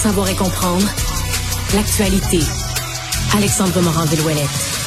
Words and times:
savoir 0.00 0.30
et 0.30 0.34
comprendre 0.34 0.86
l'actualité. 1.74 2.40
Alexandre 3.36 3.82
Morand-Villouellette. 3.82 4.79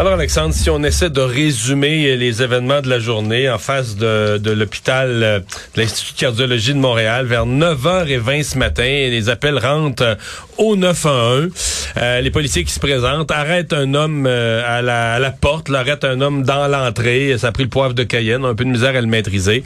Alors 0.00 0.14
Alexandre, 0.14 0.54
si 0.54 0.70
on 0.70 0.82
essaie 0.82 1.10
de 1.10 1.20
résumer 1.20 2.16
les 2.16 2.42
événements 2.42 2.80
de 2.80 2.88
la 2.88 2.98
journée 2.98 3.50
en 3.50 3.58
face 3.58 3.96
de, 3.96 4.38
de 4.38 4.50
l'hôpital 4.50 5.10
euh, 5.22 5.40
de 5.40 5.80
l'Institut 5.82 6.14
de 6.14 6.18
cardiologie 6.20 6.72
de 6.72 6.78
Montréal, 6.78 7.26
vers 7.26 7.44
9h20 7.44 8.42
ce 8.42 8.56
matin, 8.56 8.82
les 8.82 9.28
appels 9.28 9.58
rentrent 9.58 10.16
au 10.56 10.74
911. 10.74 11.50
Euh, 11.98 12.20
les 12.22 12.30
policiers 12.30 12.64
qui 12.64 12.72
se 12.72 12.80
présentent 12.80 13.30
arrêtent 13.30 13.74
un 13.74 13.92
homme 13.92 14.24
euh, 14.26 14.62
à, 14.66 14.80
la, 14.80 15.14
à 15.14 15.18
la 15.18 15.32
porte, 15.32 15.70
arrêtent 15.70 16.04
un 16.04 16.22
homme 16.22 16.44
dans 16.44 16.66
l'entrée, 16.66 17.36
ça 17.36 17.48
a 17.48 17.52
pris 17.52 17.64
le 17.64 17.68
poivre 17.68 17.92
de 17.92 18.02
Cayenne, 18.02 18.46
un 18.46 18.54
peu 18.54 18.64
de 18.64 18.70
misère 18.70 18.96
à 18.96 19.00
le 19.02 19.06
maîtriser, 19.06 19.64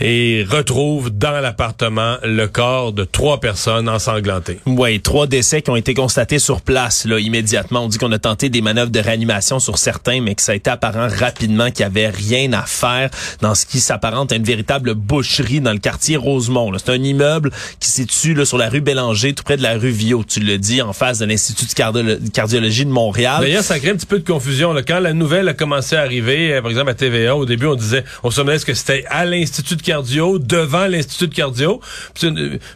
et 0.00 0.44
retrouvent 0.50 1.10
dans 1.10 1.40
l'appartement 1.40 2.16
le 2.24 2.46
corps 2.46 2.92
de 2.92 3.04
trois 3.04 3.38
personnes 3.38 3.88
ensanglantées. 3.88 4.58
Oui, 4.66 5.00
trois 5.00 5.28
décès 5.28 5.62
qui 5.62 5.70
ont 5.70 5.76
été 5.76 5.94
constatés 5.94 6.40
sur 6.40 6.60
place 6.60 7.04
là 7.04 7.20
immédiatement. 7.20 7.84
On 7.84 7.88
dit 7.88 7.98
qu'on 7.98 8.10
a 8.10 8.18
tenté 8.18 8.48
des 8.48 8.62
manœuvres 8.62 8.90
de 8.90 9.00
réanimation 9.00 9.60
sur 9.60 9.75
certains, 9.78 10.20
mais 10.20 10.34
que 10.34 10.42
ça 10.42 10.52
a 10.52 10.54
été 10.54 10.70
apparent 10.70 11.08
rapidement 11.08 11.70
qu'il 11.70 11.80
y 11.80 11.84
avait 11.84 12.08
rien 12.08 12.52
à 12.52 12.62
faire 12.62 13.10
dans 13.40 13.54
ce 13.54 13.66
qui 13.66 13.80
s'apparente 13.80 14.32
à 14.32 14.36
une 14.36 14.44
véritable 14.44 14.94
boucherie 14.94 15.60
dans 15.60 15.72
le 15.72 15.78
quartier 15.78 16.16
Rosemont. 16.16 16.72
C'est 16.78 16.90
un 16.90 17.02
immeuble 17.02 17.50
qui 17.80 17.88
se 17.88 17.94
situe 17.96 18.44
sur 18.44 18.58
la 18.58 18.68
rue 18.68 18.80
Bélanger, 18.80 19.32
tout 19.32 19.42
près 19.42 19.56
de 19.56 19.62
la 19.62 19.74
rue 19.74 19.90
Viau, 19.90 20.24
tu 20.26 20.40
le 20.40 20.58
dis, 20.58 20.82
en 20.82 20.92
face 20.92 21.18
de 21.18 21.26
l'Institut 21.26 21.66
de 21.66 22.28
cardiologie 22.30 22.84
de 22.84 22.90
Montréal. 22.90 23.40
D'ailleurs, 23.40 23.62
ça 23.64 23.78
crée 23.78 23.90
un 23.90 23.96
petit 23.96 24.06
peu 24.06 24.18
de 24.18 24.26
confusion. 24.26 24.72
Là. 24.72 24.82
Quand 24.82 25.00
la 25.00 25.12
nouvelle 25.12 25.48
a 25.48 25.54
commencé 25.54 25.96
à 25.96 26.00
arriver, 26.00 26.54
euh, 26.54 26.62
par 26.62 26.70
exemple 26.70 26.90
à 26.90 26.94
TVA, 26.94 27.36
au 27.36 27.46
début, 27.46 27.66
on 27.66 27.74
disait, 27.74 28.04
on 28.22 28.30
se 28.30 28.40
demandait 28.40 28.58
ce 28.58 28.66
que 28.66 28.74
c'était 28.74 29.04
à 29.08 29.24
l'Institut 29.24 29.76
de 29.76 29.82
cardio, 29.82 30.38
devant 30.38 30.86
l'Institut 30.86 31.28
de 31.28 31.34
cardio? 31.34 31.80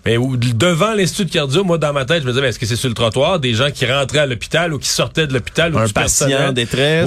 Mais 0.05 0.19
devant 0.55 0.95
l'Institut 0.95 1.27
de 1.27 1.31
cardio, 1.31 1.65
moi, 1.65 1.79
dans 1.79 1.93
ma 1.93 2.05
tête, 2.05 2.23
je 2.23 2.27
me 2.27 2.33
disais, 2.33 2.49
est-ce 2.49 2.59
que 2.59 2.67
c'est 2.67 2.77
sur 2.77 2.89
le 2.89 2.95
trottoir 2.95 3.41
des 3.41 3.55
gens 3.55 3.71
qui 3.71 3.87
rentraient 3.87 4.21
à 4.21 4.27
l'hôpital 4.27 4.73
ou 4.73 4.79
qui 4.79 4.89
sortaient 4.89 5.27
de 5.27 5.33
l'hôpital 5.33 5.75
ou 5.75 5.79
un 5.79 5.87
du 5.87 5.93
patient 5.93 6.53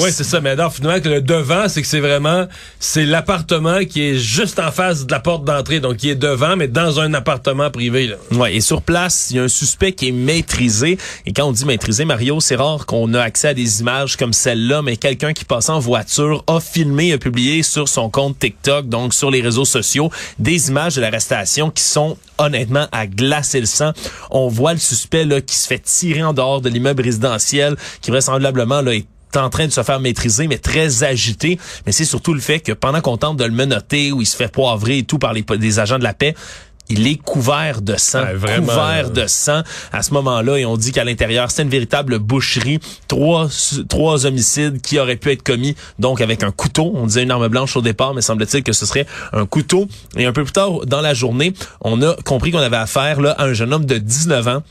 oui, 0.02 0.10
c'est 0.12 0.24
ça. 0.24 0.42
Mais 0.42 0.52
alors, 0.52 0.74
finalement, 0.74 1.02
que 1.02 1.10
le 1.10 1.22
devant, 1.22 1.68
c'est 1.68 1.82
que 1.82 1.88
c'est 1.88 2.00
vraiment, 2.00 2.48
c'est 2.80 3.06
l'appartement 3.06 3.84
qui 3.86 4.02
est 4.02 4.18
juste 4.18 4.60
en 4.60 4.72
face 4.72 5.06
de 5.06 5.12
la 5.12 5.20
porte 5.20 5.46
d'entrée. 5.46 5.80
Donc, 5.80 5.98
qui 5.98 6.10
est 6.10 6.16
devant, 6.16 6.56
mais 6.56 6.68
dans 6.68 7.00
un 7.00 7.14
appartement 7.14 7.70
privé, 7.70 8.08
là. 8.08 8.16
Ouais. 8.32 8.56
Et 8.56 8.62
sur 8.62 8.82
place, 8.82 9.28
il 9.30 9.38
y 9.38 9.40
a 9.40 9.44
un 9.44 9.48
suspect 9.48 9.94
qui 9.94 10.10
est 10.10 10.12
maîtrisé. 10.12 10.98
Et 11.26 11.34
quand 11.34 11.46
on 11.46 11.52
dit 11.52 11.66
maîtrisé, 11.66 12.06
Mario, 12.06 12.40
c'est 12.40 12.56
rare 12.56 12.86
qu'on 12.86 13.14
a 13.14 13.22
accès 13.22 13.50
à 13.50 13.54
des 13.54 13.82
images 13.82 14.18
comme 14.18 14.34
celle-là, 14.34 14.82
mais 14.82 14.98
quelqu'un 14.98 15.34
qui 15.34 15.46
passe 15.46 15.70
en 15.70 15.80
voiture 15.80 16.44
a 16.48 16.60
filmé, 16.60 17.14
a 17.14 17.18
publié 17.18 17.64
sur 17.64 17.88
son 17.88 18.10
compte 18.10 18.40
TikTok, 18.40 18.88
donc 18.90 19.14
sur 19.14 19.32
les 19.32 19.42
réseaux 19.42 19.66
sociaux, 19.66 20.10
des 20.40 20.70
images 20.70 20.96
de 20.96 21.02
l'arrestation 21.02 21.70
qui 21.70 21.84
sont 21.84 22.18
honnêtement 22.38 22.88
à 22.92 23.08
glacer 23.08 23.60
le 23.60 23.66
sang. 23.66 23.92
On 24.32 24.48
voit 24.48 24.74
le 24.74 24.80
suspect 24.80 25.26
là 25.26 25.42
qui 25.42 25.56
se 25.56 25.68
fait 25.68 25.80
tirer 25.80 26.24
en 26.24 26.34
dehors 26.34 26.62
de 26.62 26.70
l'immeuble 26.70 27.04
résidentiel, 27.04 27.76
qui 28.02 28.12
vraisemblablement 28.12 28.82
là 28.82 28.96
est 28.96 29.06
en 29.40 29.50
train 29.50 29.68
de 29.68 29.72
se 29.72 29.84
faire 29.84 30.00
maîtriser, 30.00 30.48
mais 30.48 30.58
très 30.58 31.04
agité. 31.04 31.60
Mais 31.86 31.92
c'est 31.92 32.06
surtout 32.06 32.34
le 32.34 32.42
fait 32.42 32.60
que 32.60 32.72
pendant 32.72 33.02
qu'on 33.02 33.18
tente 33.18 33.38
de 33.38 33.46
le 33.46 33.52
menotter, 33.52 34.12
où 34.12 34.22
il 34.22 34.26
se 34.26 34.36
fait 34.36 34.52
poivrer 34.52 35.00
et 35.00 35.04
tout 35.04 35.20
par 35.20 35.34
les, 35.34 35.44
des 35.44 35.80
agents 35.80 36.00
de 36.00 36.04
la 36.04 36.14
paix, 36.14 36.36
il 36.90 37.08
est 37.08 37.16
couvert 37.16 37.82
de 37.82 37.96
sang, 37.96 38.24
couvert 38.34 39.10
de 39.10 39.26
sang. 39.28 39.62
À 39.92 40.04
ce 40.04 40.14
moment-là 40.14 40.58
et 40.58 40.66
on 40.66 40.78
dit 40.78 40.92
qu'à 40.92 41.04
l'intérieur, 41.04 41.50
c'est 41.50 41.64
une 41.64 41.70
véritable 41.70 42.20
boucherie, 42.20 42.80
trois 43.08 43.48
trois 43.88 44.26
homicides 44.26 44.82
qui 44.82 45.00
auraient 45.00 45.16
pu 45.16 45.32
être 45.32 45.44
commis 45.44 45.76
donc 46.00 46.22
avec 46.22 46.44
un 46.44 46.52
couteau, 46.52 46.92
on 46.94 47.08
disait 47.08 47.24
une 47.24 47.32
arme 47.32 47.48
blanche 47.48 47.76
au 47.78 47.82
départ 47.82 48.14
mais 48.14 48.22
semble-t-il 48.22 48.64
que 48.64 48.74
ce 48.74 48.86
serait 48.86 49.06
un 49.32 49.46
couteau. 49.46 49.88
Et 50.18 50.26
un 50.26 50.34
peu 50.34 50.44
plus 50.44 50.54
tard 50.54 50.86
dans 50.86 51.02
la 51.02 51.14
journée, 51.14 51.54
on 51.82 52.02
a 52.02 52.16
compris 52.24 52.52
qu'on 52.52 52.60
avait 52.60 52.78
affaire 52.78 53.22
là 53.22 53.32
à 53.32 53.46
un 53.46 53.54
jeune 53.54 53.74
homme 53.74 53.86
de 53.86 53.98
19 53.98 54.48
ans 54.48 54.64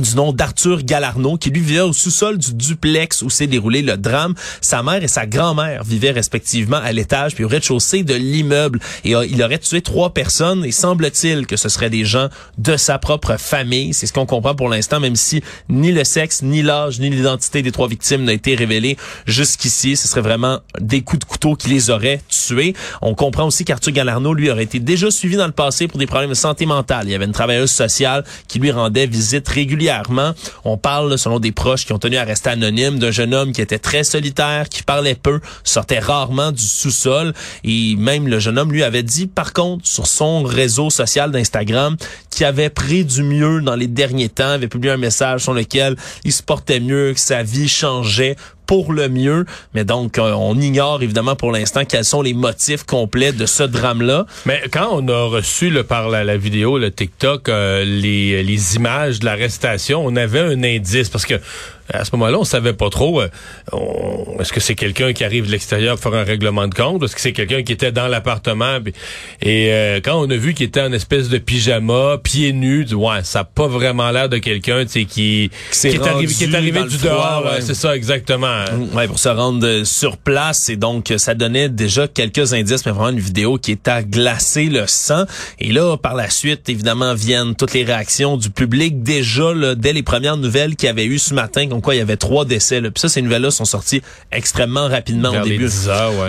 du 0.00 0.16
nom 0.16 0.32
d'Arthur 0.32 0.82
Galarno, 0.82 1.36
qui 1.36 1.50
lui 1.50 1.60
vivait 1.60 1.80
au 1.80 1.92
sous-sol 1.92 2.38
du 2.38 2.54
duplex 2.54 3.20
où 3.22 3.28
s'est 3.28 3.46
déroulé 3.46 3.82
le 3.82 3.98
drame. 3.98 4.34
Sa 4.62 4.82
mère 4.82 5.02
et 5.02 5.08
sa 5.08 5.26
grand-mère 5.26 5.84
vivaient 5.84 6.12
respectivement 6.12 6.78
à 6.78 6.92
l'étage 6.92 7.34
puis 7.34 7.44
au 7.44 7.48
rez-de-chaussée 7.48 8.02
de 8.02 8.14
l'immeuble. 8.14 8.80
Et 9.04 9.14
euh, 9.14 9.26
il 9.26 9.42
aurait 9.42 9.58
tué 9.58 9.82
trois 9.82 10.14
personnes 10.14 10.64
et 10.64 10.72
semble-t-il 10.72 11.46
que 11.46 11.56
ce 11.56 11.68
seraient 11.68 11.90
des 11.90 12.06
gens 12.06 12.28
de 12.56 12.76
sa 12.78 12.98
propre 12.98 13.36
famille. 13.36 13.92
C'est 13.92 14.06
ce 14.06 14.14
qu'on 14.14 14.24
comprend 14.24 14.54
pour 14.54 14.70
l'instant, 14.70 14.98
même 14.98 15.16
si 15.16 15.42
ni 15.68 15.92
le 15.92 16.04
sexe, 16.04 16.42
ni 16.42 16.62
l'âge, 16.62 16.98
ni 16.98 17.10
l'identité 17.10 17.60
des 17.60 17.70
trois 17.70 17.88
victimes 17.88 18.24
n'a 18.24 18.32
été 18.32 18.54
révélé 18.54 18.96
jusqu'ici. 19.26 19.96
Ce 19.96 20.08
serait 20.08 20.22
vraiment 20.22 20.60
des 20.80 21.02
coups 21.02 21.20
de 21.20 21.24
couteau 21.26 21.54
qui 21.54 21.68
les 21.68 21.90
auraient 21.90 22.22
tués. 22.28 22.74
On 23.02 23.14
comprend 23.14 23.46
aussi 23.46 23.66
qu'Arthur 23.66 23.92
Galarno, 23.92 24.32
lui, 24.32 24.50
aurait 24.50 24.64
été 24.64 24.80
déjà 24.80 25.10
suivi 25.10 25.36
dans 25.36 25.46
le 25.46 25.52
passé 25.52 25.86
pour 25.86 25.98
des 25.98 26.06
problèmes 26.06 26.30
de 26.30 26.34
santé 26.34 26.64
mentale. 26.64 27.08
Il 27.08 27.12
y 27.12 27.14
avait 27.14 27.26
une 27.26 27.32
travailleuse 27.32 27.70
sociale 27.70 28.24
qui 28.48 28.58
lui 28.58 28.70
rendait 28.70 29.06
visite 29.06 29.46
régulièrement 29.48 29.81
on 30.64 30.76
parle, 30.76 31.18
selon 31.18 31.38
des 31.38 31.52
proches 31.52 31.86
qui 31.86 31.92
ont 31.92 31.98
tenu 31.98 32.16
à 32.16 32.24
rester 32.24 32.50
anonymes, 32.50 32.98
d'un 32.98 33.10
jeune 33.10 33.34
homme 33.34 33.52
qui 33.52 33.60
était 33.60 33.78
très 33.78 34.04
solitaire, 34.04 34.68
qui 34.68 34.82
parlait 34.82 35.14
peu, 35.14 35.40
sortait 35.64 35.98
rarement 35.98 36.52
du 36.52 36.62
sous-sol. 36.62 37.32
Et 37.64 37.96
même 37.96 38.28
le 38.28 38.38
jeune 38.38 38.58
homme 38.58 38.72
lui 38.72 38.82
avait 38.82 39.02
dit, 39.02 39.26
par 39.26 39.52
contre, 39.52 39.86
sur 39.86 40.06
son 40.06 40.42
réseau 40.42 40.90
social 40.90 41.30
d'Instagram, 41.30 41.96
qu'il 42.30 42.46
avait 42.46 42.70
pris 42.70 43.04
du 43.04 43.22
mieux 43.22 43.60
dans 43.60 43.76
les 43.76 43.86
derniers 43.88 44.28
temps, 44.28 44.50
avait 44.50 44.68
publié 44.68 44.92
un 44.92 44.98
message 44.98 45.42
sur 45.42 45.54
lequel 45.54 45.96
il 46.24 46.32
se 46.32 46.42
portait 46.42 46.80
mieux, 46.80 47.12
que 47.14 47.20
sa 47.20 47.42
vie 47.42 47.68
changeait 47.68 48.36
pour 48.72 48.94
le 48.94 49.10
mieux. 49.10 49.44
Mais 49.74 49.84
donc, 49.84 50.16
euh, 50.16 50.32
on 50.32 50.58
ignore 50.58 51.02
évidemment 51.02 51.36
pour 51.36 51.52
l'instant 51.52 51.84
quels 51.84 52.06
sont 52.06 52.22
les 52.22 52.32
motifs 52.32 52.84
complets 52.84 53.32
de 53.32 53.44
ce 53.44 53.64
drame-là. 53.64 54.24
Mais 54.46 54.62
quand 54.72 54.88
on 54.92 55.06
a 55.08 55.24
reçu 55.26 55.68
le, 55.68 55.84
par 55.84 56.08
la, 56.08 56.38
vidéo, 56.38 56.78
le 56.78 56.90
TikTok, 56.90 57.50
euh, 57.50 57.84
les, 57.84 58.42
les 58.42 58.76
images 58.76 59.20
de 59.20 59.26
l'arrestation, 59.26 60.02
on 60.02 60.16
avait 60.16 60.40
un 60.40 60.64
indice 60.64 61.10
parce 61.10 61.26
que 61.26 61.34
à 61.92 62.04
ce 62.04 62.10
moment-là, 62.12 62.38
on 62.38 62.44
savait 62.44 62.72
pas 62.72 62.90
trop. 62.90 63.20
Euh, 63.20 63.28
est-ce 64.40 64.52
que 64.52 64.60
c'est 64.60 64.74
quelqu'un 64.74 65.12
qui 65.12 65.24
arrive 65.24 65.46
de 65.46 65.50
l'extérieur 65.50 65.98
pour 65.98 66.10
faire 66.10 66.20
un 66.20 66.24
règlement 66.24 66.68
de 66.68 66.74
compte? 66.74 67.02
Est-ce 67.02 67.14
que 67.14 67.20
c'est 67.20 67.32
quelqu'un 67.32 67.62
qui 67.62 67.72
était 67.72 67.92
dans 67.92 68.08
l'appartement? 68.08 68.78
Et 69.40 69.72
euh, 69.72 70.00
quand 70.02 70.20
on 70.20 70.30
a 70.30 70.36
vu 70.36 70.54
qu'il 70.54 70.66
était 70.66 70.80
en 70.80 70.92
espèce 70.92 71.28
de 71.28 71.38
pyjama, 71.38 72.18
pieds 72.22 72.52
nus, 72.52 72.92
ouais, 72.94 73.22
ça 73.24 73.40
n'a 73.40 73.44
pas 73.44 73.66
vraiment 73.66 74.10
l'air 74.10 74.28
de 74.28 74.38
quelqu'un 74.38 74.84
qui, 74.84 75.06
qui, 75.06 75.50
est 75.84 76.06
arrivé, 76.06 76.32
qui 76.32 76.44
est 76.44 76.54
arrivé 76.54 76.84
du 76.84 76.98
dehors. 76.98 77.46
C'est 77.60 77.74
ça, 77.74 77.96
exactement. 77.96 78.64
Mm, 78.72 78.96
ouais, 78.96 79.06
pour 79.06 79.18
se 79.18 79.28
rendre 79.28 79.84
sur 79.84 80.16
place. 80.16 80.68
Et 80.68 80.76
donc, 80.76 81.12
ça 81.16 81.34
donnait 81.34 81.68
déjà 81.68 82.08
quelques 82.08 82.52
indices, 82.52 82.86
mais 82.86 82.92
vraiment 82.92 83.10
une 83.10 83.20
vidéo 83.20 83.58
qui 83.58 83.72
est 83.72 83.88
à 83.88 84.02
glacer 84.02 84.66
le 84.66 84.86
sang. 84.86 85.24
Et 85.58 85.72
là, 85.72 85.96
par 85.96 86.14
la 86.14 86.30
suite, 86.30 86.68
évidemment, 86.68 87.14
viennent 87.14 87.54
toutes 87.54 87.74
les 87.74 87.84
réactions 87.84 88.36
du 88.36 88.50
public. 88.50 89.02
Déjà, 89.02 89.52
là, 89.52 89.74
dès 89.74 89.92
les 89.92 90.02
premières 90.02 90.36
nouvelles 90.36 90.76
qu'il 90.76 90.86
y 90.86 90.90
avait 90.90 91.04
eu 91.04 91.18
ce 91.18 91.34
matin, 91.34 91.66
comme 91.72 91.80
quoi 91.80 91.94
il 91.94 91.98
y 91.98 92.02
avait 92.02 92.18
trois 92.18 92.44
décès. 92.44 92.82
Là. 92.82 92.90
Puis 92.90 93.00
ça, 93.00 93.08
ces 93.08 93.22
nouvelles-là 93.22 93.50
sont 93.50 93.64
sorties 93.64 94.02
extrêmement 94.30 94.88
rapidement 94.88 95.30
au 95.30 95.42
début. 95.42 95.70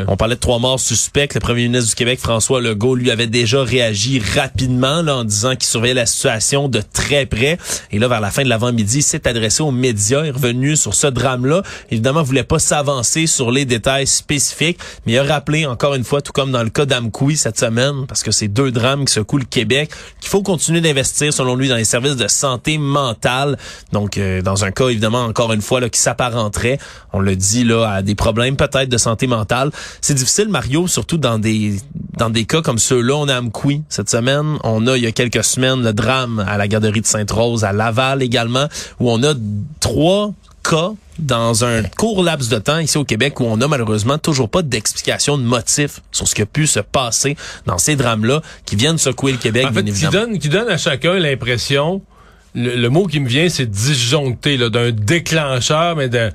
On 0.07 0.15
parlait 0.15 0.35
de 0.35 0.39
trois 0.39 0.59
morts 0.59 0.79
suspects. 0.79 1.33
Le 1.33 1.39
premier 1.41 1.63
ministre 1.63 1.89
du 1.89 1.95
Québec, 1.95 2.19
François 2.21 2.61
Legault, 2.61 2.95
lui 2.95 3.11
avait 3.11 3.27
déjà 3.27 3.61
réagi 3.61 4.21
rapidement 4.35 5.01
là, 5.01 5.17
en 5.17 5.23
disant 5.25 5.51
qu'il 5.51 5.65
surveillait 5.65 5.95
la 5.95 6.05
situation 6.05 6.69
de 6.69 6.81
très 6.81 7.25
près. 7.25 7.57
Et 7.91 7.99
là, 7.99 8.07
vers 8.07 8.21
la 8.21 8.31
fin 8.31 8.43
de 8.43 8.49
l'avant-midi, 8.49 8.99
il 8.99 9.03
s'est 9.03 9.27
adressé 9.27 9.63
aux 9.63 9.71
médias, 9.71 10.23
est 10.23 10.31
revenu 10.31 10.77
sur 10.77 10.95
ce 10.95 11.07
drame-là. 11.07 11.61
Évidemment, 11.91 12.21
il 12.21 12.27
voulait 12.27 12.43
pas 12.43 12.59
s'avancer 12.59 13.27
sur 13.27 13.51
les 13.51 13.65
détails 13.65 14.07
spécifiques, 14.07 14.79
mais 15.05 15.13
il 15.13 15.17
a 15.17 15.23
rappelé 15.23 15.65
encore 15.65 15.95
une 15.95 16.05
fois, 16.05 16.21
tout 16.21 16.31
comme 16.31 16.51
dans 16.51 16.63
le 16.63 16.69
cas 16.69 16.85
d'Amkoui 16.85 17.35
cette 17.35 17.59
semaine, 17.59 18.05
parce 18.07 18.23
que 18.23 18.31
c'est 18.31 18.47
deux 18.47 18.71
drames 18.71 19.03
qui 19.03 19.13
secouent 19.13 19.39
le 19.39 19.45
Québec, 19.45 19.91
qu'il 20.21 20.29
faut 20.29 20.41
continuer 20.41 20.79
d'investir, 20.79 21.33
selon 21.33 21.55
lui, 21.55 21.67
dans 21.67 21.75
les 21.75 21.83
services 21.83 22.15
de 22.15 22.29
santé 22.29 22.77
mentale. 22.77 23.57
Donc, 23.91 24.17
euh, 24.17 24.41
dans 24.41 24.63
un 24.63 24.71
cas, 24.71 24.87
évidemment, 24.87 25.32
encore 25.33 25.51
une 25.51 25.63
fois, 25.63 25.79
là, 25.79 25.89
qui 25.89 25.99
s'apparenterait, 25.99 26.77
on 27.11 27.19
le 27.19 27.35
dit, 27.35 27.63
là, 27.63 27.87
à 27.87 28.01
des 28.03 28.13
problèmes 28.13 28.55
peut-être 28.55 28.87
de 28.87 28.97
santé 28.97 29.25
mentale. 29.25 29.71
C'est 29.99 30.13
difficile, 30.13 30.47
Mario, 30.47 30.85
surtout 30.87 31.17
dans 31.17 31.39
des 31.39 31.77
dans 32.19 32.29
des 32.29 32.45
cas 32.45 32.61
comme 32.61 32.77
ceux-là. 32.77 33.15
On 33.15 33.27
a 33.27 33.39
Amqui 33.39 33.81
cette 33.89 34.11
semaine. 34.11 34.57
On 34.63 34.85
a, 34.85 34.95
il 34.95 35.03
y 35.03 35.07
a 35.07 35.11
quelques 35.11 35.43
semaines, 35.43 35.81
le 35.81 35.91
drame 35.91 36.45
à 36.47 36.57
la 36.57 36.67
garderie 36.67 37.01
de 37.01 37.07
Sainte-Rose, 37.07 37.63
à 37.63 37.73
Laval 37.73 38.21
également, 38.21 38.67
où 38.99 39.09
on 39.09 39.23
a 39.23 39.33
trois 39.79 40.31
cas 40.63 40.91
dans 41.17 41.65
un 41.65 41.81
court 41.83 42.23
laps 42.23 42.49
de 42.49 42.59
temps 42.59 42.77
ici 42.77 42.97
au 42.97 43.03
Québec 43.03 43.39
où 43.39 43.45
on 43.45 43.59
a 43.61 43.67
malheureusement 43.67 44.17
toujours 44.17 44.49
pas 44.49 44.61
d'explication 44.61 45.37
de 45.37 45.43
motif 45.43 46.01
sur 46.11 46.27
ce 46.27 46.35
qui 46.35 46.41
a 46.41 46.45
pu 46.45 46.67
se 46.67 46.79
passer 46.79 47.35
dans 47.65 47.77
ces 47.77 47.95
drames-là 47.95 48.41
qui 48.65 48.75
viennent 48.75 48.97
secouer 48.97 49.33
le 49.33 49.37
Québec. 49.39 49.65
En 49.69 49.73
fait, 49.73 49.83
qui 49.83 50.07
donne, 50.07 50.39
qui 50.39 50.49
donne 50.49 50.69
à 50.69 50.77
chacun 50.77 51.15
l'impression 51.15 52.01
le, 52.55 52.87
mot 52.89 53.07
qui 53.07 53.19
me 53.19 53.27
vient, 53.27 53.49
c'est 53.49 53.69
disjoncté, 53.69 54.57
d'un 54.57 54.91
déclencheur, 54.91 55.95
mais 55.95 56.09
de... 56.09 56.29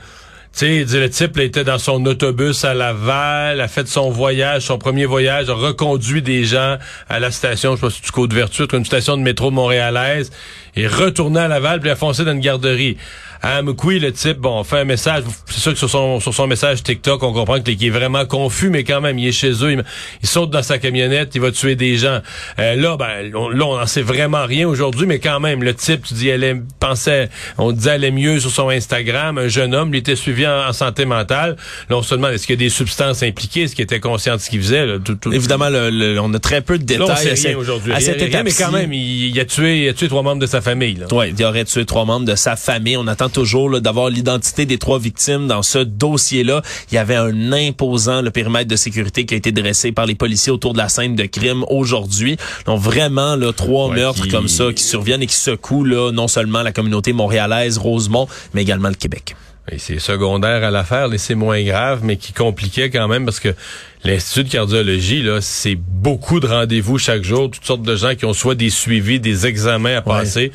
Tu 0.56 0.86
sais, 0.86 0.98
le 0.98 1.10
type 1.10 1.36
là, 1.36 1.44
était 1.44 1.62
dans 1.62 1.78
son 1.78 2.04
autobus 2.06 2.64
à 2.64 2.74
Laval, 2.74 3.60
a 3.60 3.68
fait 3.68 3.86
son 3.86 4.10
voyage, 4.10 4.62
son 4.62 4.78
premier 4.78 5.04
voyage, 5.04 5.50
a 5.50 5.54
reconduit 5.54 6.22
des 6.22 6.44
gens 6.44 6.78
à 7.08 7.20
la 7.20 7.30
station, 7.30 7.76
je 7.76 7.88
sais 7.88 8.00
pas 8.00 8.06
du 8.06 8.10
Côte-Vertu, 8.10 8.64
une 8.72 8.84
station 8.84 9.16
de 9.16 9.22
métro 9.22 9.50
montréalaise, 9.50 10.32
et 10.74 10.88
retourné 10.88 11.40
à 11.40 11.48
Laval, 11.48 11.80
puis 11.80 11.90
a 11.90 11.96
foncé 11.96 12.24
dans 12.24 12.32
une 12.32 12.40
garderie. 12.40 12.96
À 13.42 13.60
Amqui, 13.60 14.00
le 14.00 14.12
type, 14.12 14.38
bon, 14.38 14.64
fait 14.64 14.78
un 14.78 14.84
message. 14.84 15.22
C'est 15.46 15.60
sûr 15.60 15.72
que 15.72 15.78
sur 15.78 15.88
son, 15.88 16.18
sur 16.20 16.34
son 16.34 16.46
message 16.46 16.82
TikTok, 16.82 17.22
on 17.22 17.32
comprend 17.32 17.60
qu'il 17.60 17.82
est 17.84 17.90
vraiment 17.90 18.24
confus, 18.26 18.70
mais 18.70 18.84
quand 18.84 19.00
même, 19.00 19.18
il 19.18 19.28
est 19.28 19.32
chez 19.32 19.52
eux. 19.64 19.72
Il, 20.22 20.28
saute 20.28 20.50
dans 20.50 20.62
sa 20.62 20.78
camionnette, 20.78 21.34
il 21.34 21.40
va 21.40 21.52
tuer 21.52 21.76
des 21.76 21.96
gens. 21.96 22.20
Euh, 22.58 22.74
là, 22.74 22.96
ben, 22.96 23.32
on, 23.34 23.48
là, 23.48 23.64
on 23.66 23.78
n'en 23.78 23.86
sait 23.86 24.02
vraiment 24.02 24.44
rien 24.44 24.66
aujourd'hui, 24.66 25.06
mais 25.06 25.18
quand 25.18 25.40
même, 25.40 25.62
le 25.62 25.74
type, 25.74 26.02
tu 26.02 26.14
dis, 26.14 26.28
elle 26.28 26.62
pensait, 26.80 27.28
on 27.58 27.72
disait, 27.72 27.90
elle 27.90 28.04
est 28.04 28.10
mieux 28.10 28.40
sur 28.40 28.50
son 28.50 28.68
Instagram. 28.68 29.38
Un 29.38 29.48
jeune 29.48 29.74
homme, 29.74 29.94
il 29.94 29.98
était 29.98 30.16
suivi 30.16 30.46
en, 30.46 30.72
santé 30.72 31.04
mentale. 31.04 31.56
Là, 31.88 31.96
on 31.96 32.02
se 32.02 32.14
demande, 32.14 32.32
est-ce 32.32 32.46
qu'il 32.46 32.54
y 32.54 32.58
a 32.58 32.64
des 32.64 32.68
substances 32.70 33.22
impliquées? 33.22 33.62
Est-ce 33.62 33.74
qu'il 33.74 33.84
était 33.84 34.00
conscient 34.00 34.36
de 34.36 34.40
ce 34.40 34.50
qu'il 34.50 34.60
faisait? 34.60 34.86
Évidemment, 35.32 35.68
le, 35.70 36.18
on 36.20 36.32
a 36.34 36.38
très 36.38 36.60
peu 36.60 36.78
de 36.78 36.84
détails. 36.84 37.06
Là, 37.06 37.14
on 37.14 37.36
sait 37.36 37.48
rien 37.48 37.58
aujourd'hui. 37.58 37.92
À 37.92 38.00
cette 38.00 38.20
étape 38.20 38.44
mais 38.44 38.52
quand 38.52 38.72
même, 38.72 38.92
il, 38.92 39.38
a 39.40 39.44
tué, 39.44 39.84
il 39.84 39.88
a 39.88 39.92
tué 39.92 40.08
trois 40.08 40.22
membres 40.22 40.40
de 40.40 40.46
sa 40.46 40.60
famille. 40.60 40.98
Oui, 41.12 41.34
il 41.36 41.44
aurait 41.44 41.64
tué 41.64 41.84
trois 41.84 42.04
membres 42.04 42.26
de 42.26 42.34
sa 42.34 42.56
famille. 42.56 42.96
On 42.96 43.06
attend 43.06 43.27
toujours 43.28 43.80
d'avoir 43.80 44.10
l'identité 44.10 44.66
des 44.66 44.78
trois 44.78 44.98
victimes 44.98 45.46
dans 45.46 45.62
ce 45.62 45.78
dossier-là. 45.78 46.62
Il 46.90 46.94
y 46.94 46.98
avait 46.98 47.16
un 47.16 47.52
imposant 47.52 48.22
le 48.22 48.30
périmètre 48.30 48.68
de 48.68 48.76
sécurité 48.76 49.26
qui 49.26 49.34
a 49.34 49.36
été 49.36 49.52
dressé 49.52 49.92
par 49.92 50.06
les 50.06 50.14
policiers 50.14 50.52
autour 50.52 50.72
de 50.72 50.78
la 50.78 50.88
scène 50.88 51.14
de 51.14 51.24
crime 51.24 51.64
aujourd'hui. 51.68 52.36
Donc 52.66 52.80
vraiment 52.80 53.36
là, 53.36 53.52
trois 53.52 53.92
meurtres 53.92 54.28
comme 54.28 54.48
ça 54.48 54.72
qui 54.72 54.82
surviennent 54.82 55.22
et 55.22 55.26
qui 55.26 55.34
secouent 55.34 55.84
là, 55.84 56.12
non 56.12 56.28
seulement 56.28 56.62
la 56.62 56.72
communauté 56.72 57.12
montréalaise, 57.12 57.78
Rosemont, 57.78 58.28
mais 58.54 58.62
également 58.62 58.88
le 58.88 58.94
Québec. 58.94 59.34
C'est 59.76 59.98
secondaire 59.98 60.64
à 60.64 60.70
l'affaire, 60.70 61.08
mais 61.08 61.18
c'est 61.18 61.34
moins 61.34 61.62
grave, 61.62 62.00
mais 62.02 62.16
qui 62.16 62.32
compliquait 62.32 62.88
quand 62.90 63.06
même 63.08 63.24
parce 63.24 63.40
que 63.40 63.54
l'Institut 64.04 64.44
de 64.44 64.50
cardiologie, 64.50 65.22
là, 65.22 65.40
c'est 65.40 65.74
beaucoup 65.76 66.40
de 66.40 66.46
rendez-vous 66.46 66.98
chaque 66.98 67.24
jour, 67.24 67.50
toutes 67.50 67.64
sortes 67.64 67.82
de 67.82 67.96
gens 67.96 68.14
qui 68.14 68.24
ont 68.24 68.32
soit 68.32 68.54
des 68.54 68.70
suivis, 68.70 69.20
des 69.20 69.46
examens 69.46 69.96
à 69.96 70.02
passer. 70.02 70.52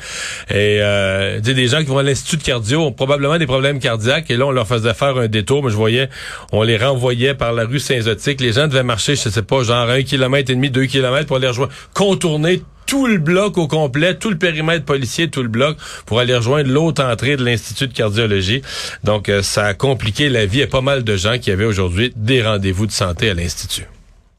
Et 0.50 0.78
euh, 0.80 1.40
des 1.40 1.68
gens 1.68 1.80
qui 1.80 1.86
vont 1.86 1.98
à 1.98 2.02
l'Institut 2.02 2.38
de 2.38 2.42
cardio 2.42 2.80
ont 2.80 2.92
probablement 2.92 3.38
des 3.38 3.46
problèmes 3.46 3.78
cardiaques. 3.78 4.30
Et 4.30 4.36
là, 4.36 4.46
on 4.46 4.50
leur 4.50 4.66
faisait 4.66 4.94
faire 4.94 5.16
un 5.18 5.28
détour. 5.28 5.62
Mais 5.62 5.70
je 5.70 5.76
voyais, 5.76 6.08
on 6.52 6.62
les 6.62 6.78
renvoyait 6.78 7.34
par 7.34 7.52
la 7.52 7.64
rue 7.64 7.80
Saint-Zotique. 7.80 8.40
Les 8.40 8.52
gens 8.52 8.66
devaient 8.66 8.82
marcher, 8.82 9.14
je 9.14 9.28
sais 9.28 9.42
pas, 9.42 9.62
genre 9.62 9.88
un 9.90 10.02
kilomètre 10.02 10.50
et 10.50 10.54
demi, 10.54 10.70
deux 10.70 10.86
kilomètres 10.86 11.26
pour 11.26 11.36
aller 11.36 11.48
rejoindre, 11.48 11.72
contourner 11.92 12.62
tout 12.94 13.08
le 13.08 13.18
bloc 13.18 13.58
au 13.58 13.66
complet, 13.66 14.14
tout 14.14 14.30
le 14.30 14.38
périmètre 14.38 14.84
policier, 14.84 15.28
tout 15.28 15.42
le 15.42 15.48
bloc, 15.48 15.76
pour 16.06 16.20
aller 16.20 16.36
rejoindre 16.36 16.70
l'autre 16.70 17.02
entrée 17.02 17.36
de 17.36 17.44
l'Institut 17.44 17.88
de 17.88 17.92
cardiologie. 17.92 18.62
Donc, 19.02 19.28
euh, 19.28 19.42
ça 19.42 19.64
a 19.64 19.74
compliqué 19.74 20.28
la 20.28 20.46
vie 20.46 20.62
à 20.62 20.68
pas 20.68 20.80
mal 20.80 21.02
de 21.02 21.16
gens 21.16 21.38
qui 21.40 21.50
avaient 21.50 21.64
aujourd'hui 21.64 22.12
des 22.14 22.40
rendez-vous 22.40 22.86
de 22.86 22.92
santé 22.92 23.30
à 23.30 23.34
l'Institut. 23.34 23.88